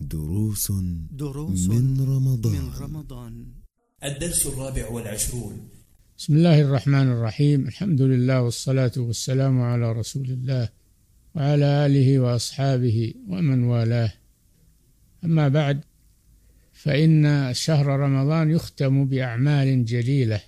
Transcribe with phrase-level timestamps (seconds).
[0.00, 0.72] دروس
[1.10, 2.52] دروس من رمضان.
[2.52, 3.46] من رمضان.
[4.04, 5.68] الدرس الرابع والعشرون.
[6.18, 7.68] بسم الله الرحمن الرحيم.
[7.68, 10.68] الحمد لله والصلاة والسلام على رسول الله
[11.34, 14.12] وعلى آله وأصحابه ومن والاه.
[15.24, 15.80] أما بعد
[16.72, 20.40] فإن شهر رمضان يختم بأعمال جليلة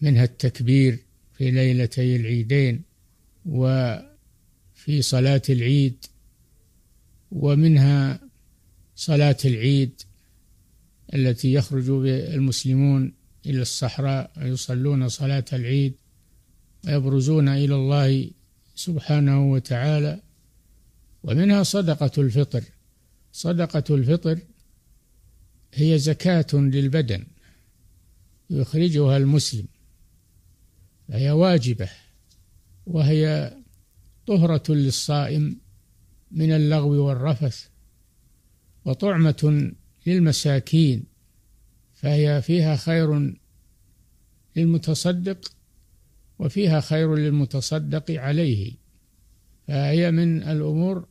[0.00, 0.98] منها التكبير
[1.38, 2.82] في ليلتي العيدين
[3.46, 6.04] وفي صلاة العيد
[7.32, 8.25] ومنها
[8.96, 10.02] صلاة العيد
[11.14, 13.14] التي يخرج المسلمون
[13.46, 15.94] إلى الصحراء ويصلون صلاة العيد
[16.86, 18.30] ويبرزون إلى الله
[18.74, 20.22] سبحانه وتعالى.
[21.22, 22.64] ومنها صدقة الفطر.
[23.32, 24.38] صدقة الفطر
[25.74, 27.26] هي زكاة للبدن
[28.50, 29.66] يخرجها المسلم
[31.08, 31.90] فهي واجبة
[32.86, 33.52] وهي
[34.26, 35.60] طهرة للصائم
[36.30, 37.75] من اللغو والرفث.
[38.86, 39.72] وطعمة
[40.06, 41.04] للمساكين
[41.94, 43.36] فهي فيها خير
[44.56, 45.52] للمتصدق
[46.38, 48.72] وفيها خير للمتصدق عليه.
[49.68, 51.08] فهي من الأمور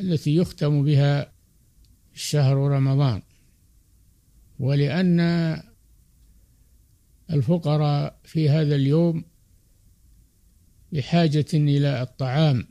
[0.00, 1.32] التي يختم بها
[2.14, 3.22] شهر رمضان.
[4.58, 5.20] ولأن
[7.30, 9.24] الفقراء في هذا اليوم
[10.92, 12.68] بحاجة إلى الطعام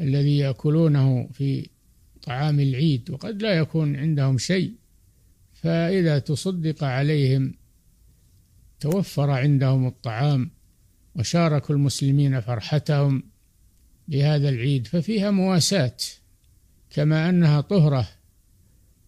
[0.00, 1.70] الذي يأكلونه في
[2.28, 4.74] طعام العيد وقد لا يكون عندهم شيء
[5.52, 7.54] فإذا تصدق عليهم
[8.80, 10.50] توفر عندهم الطعام
[11.14, 13.22] وشاركوا المسلمين فرحتهم
[14.08, 15.96] بهذا العيد ففيها مواساة
[16.90, 18.08] كما أنها طهرة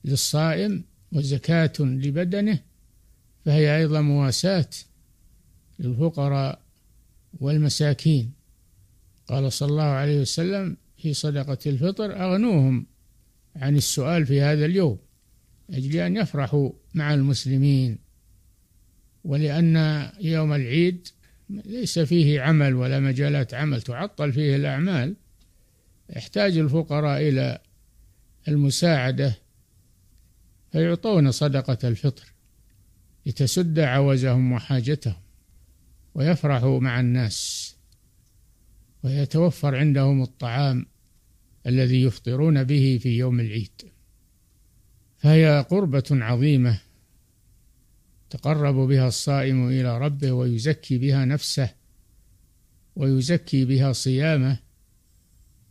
[0.05, 2.59] للصائم وزكاة لبدنه
[3.45, 4.71] فهي أيضا مواساة
[5.79, 6.62] للفقراء
[7.41, 8.33] والمساكين.
[9.29, 12.87] قال صلى الله عليه وسلم في صدقة الفطر أغنوهم
[13.56, 14.98] عن السؤال في هذا اليوم.
[15.70, 17.98] أجل أن يفرحوا مع المسلمين
[19.25, 21.09] ولأن يوم العيد
[21.50, 25.16] ليس فيه عمل ولا مجالات عمل تعطل فيه الأعمال.
[26.16, 27.59] يحتاج الفقراء إلى
[28.49, 29.34] المساعدة
[30.72, 32.32] فيعطون صدقة الفطر
[33.27, 35.22] لتسد عوزهم وحاجتهم
[36.15, 37.71] ويفرحوا مع الناس
[39.03, 40.87] ويتوفر عندهم الطعام.
[41.66, 43.82] الذي يفطرون به في يوم العيد.
[45.19, 46.81] فهي قربة عظيمة
[48.31, 51.75] تقرب بها الصائم إلى ربه ويزكي بها نفسه
[52.97, 54.59] ويزكي بها صيامه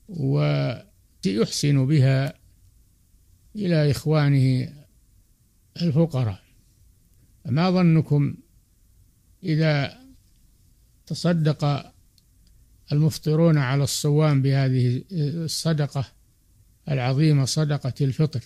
[0.10, 2.34] ويحسن بها
[3.56, 4.74] إلى إخوانه
[5.82, 6.44] الفقراء.
[7.46, 8.36] فما ظنكم
[9.44, 10.00] إذا
[11.06, 11.94] تصدق
[12.92, 16.06] المفطرون على الصوام بهذه الصدقة
[16.90, 18.42] العظيمة صدقة الفطر.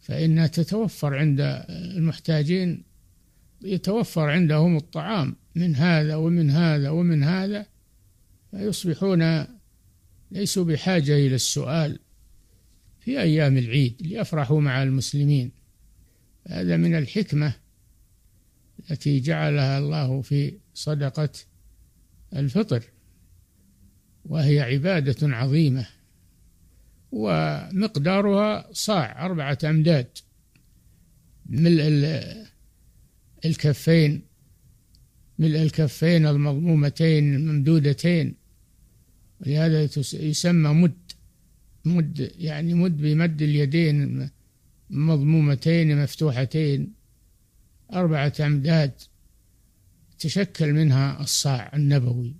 [0.00, 2.84] فإنها تتوفر عند المحتاجين
[3.62, 7.66] يتوفر عندهم الطعام من هذا ومن هذا ومن هذا
[8.50, 9.46] فيصبحون
[10.30, 11.98] ليسوا بحاجة إلى السؤال
[13.00, 15.52] في أيام العيد ليفرحوا مع المسلمين.
[16.48, 17.54] هذا من الحكمة
[18.90, 21.30] التي جعلها الله في صدقة
[22.36, 22.84] الفطر
[24.24, 25.86] وهي عبادة عظيمة
[27.12, 30.18] ومقدارها صاع أربعة أمداد
[31.46, 31.84] ملء
[33.44, 34.22] الكفين
[35.38, 38.34] ملء الكفين المضمومتين الممدودتين
[39.40, 41.12] ولهذا يسمى مد
[41.84, 44.30] مد يعني مد بمد اليدين
[44.90, 46.92] مضمومتين مفتوحتين
[47.92, 48.92] أربعة أمداد.
[50.24, 52.36] تشكل منها الصاع النبوي.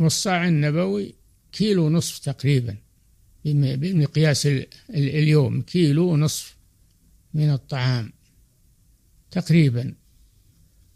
[0.00, 1.14] والصاع النبوي
[1.52, 2.76] كيلو نصف تقريبا
[3.44, 4.48] بمقياس
[4.90, 6.56] اليوم كيلو ونصف
[7.34, 8.12] من الطعام
[9.30, 9.94] تقريبا.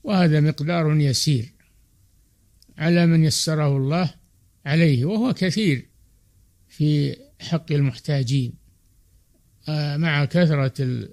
[0.05, 1.53] وهذا مقدار يسير
[2.79, 4.15] على من يسره الله
[4.67, 5.89] عليه وهو كثير
[6.69, 8.53] في حق المحتاجين.
[9.69, 11.09] آه، مع كثرة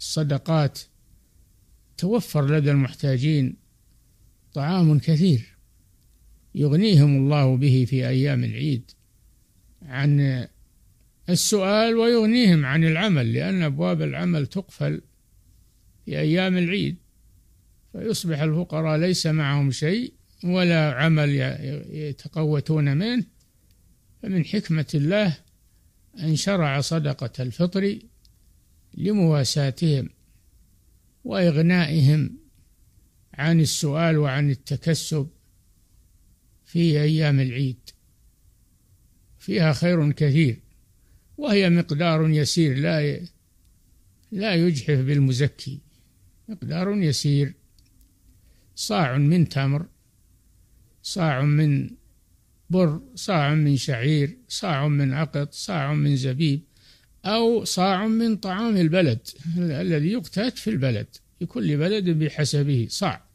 [0.00, 0.78] الصدقات
[1.98, 3.65] توفر لدى المحتاجين
[4.56, 5.56] طعام كثير
[6.54, 8.90] يغنيهم الله به في أيام العيد
[9.82, 10.46] عن
[11.28, 15.02] السؤال ويغنيهم عن العمل لأن أبواب العمل تقفل
[16.04, 16.96] في أيام العيد
[17.92, 20.12] فيصبح الفقراء ليس معهم شيء
[20.44, 21.30] ولا عمل
[21.90, 23.24] يتقوتون منه.
[24.22, 25.38] فمن حكمة الله
[26.18, 27.98] أن شرع صدقة الفطر
[28.94, 30.08] لمواساتهم
[31.24, 32.45] وإغنائهم
[33.38, 35.28] عن السؤال وعن التكسب
[36.64, 37.90] في أيام العيد.
[39.38, 40.60] فيها خير كثير
[41.38, 43.20] وهي مقدار يسير لا
[44.32, 45.80] لا يجحف بالمزكي.
[46.48, 47.54] مقدار يسير.
[48.76, 49.86] صاع من تمر
[51.02, 51.90] صاع من
[52.70, 56.60] بر صاع من شعير صاع من عقط صاع من زبيب
[57.24, 59.28] أو صاع من طعام البلد
[59.58, 61.06] الذي يقتات في البلد
[61.38, 63.25] في كل بلد بحسبه صاع.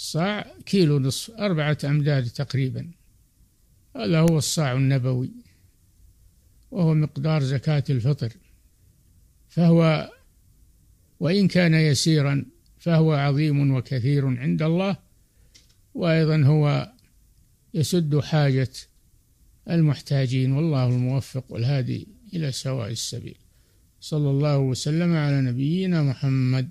[0.00, 2.90] صاع كيلو نصف أربعة أمداد تقريبا.
[3.96, 5.30] هذا هو الصاع النبوي
[6.70, 8.32] وهو مقدار زكاة الفطر.
[9.48, 10.10] فهو
[11.20, 12.44] وإن كان يسيرا
[12.78, 14.96] فهو عظيم وكثير عند الله.
[15.94, 16.92] وأيضا هو
[17.74, 18.70] يسد حاجة
[19.70, 23.38] المحتاجين والله الموفق والهادي إلى سواء السبيل.
[24.00, 26.68] صلى الله وسلم على نبينا محمد